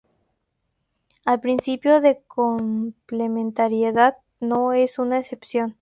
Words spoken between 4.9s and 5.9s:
una excepción.